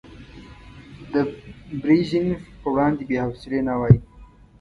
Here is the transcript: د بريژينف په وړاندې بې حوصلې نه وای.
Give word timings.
د 1.13 1.15
بريژينف 1.81 2.41
په 2.61 2.67
وړاندې 2.73 3.01
بې 3.09 3.17
حوصلې 3.25 3.59
نه 3.67 3.73
وای. 3.79 3.95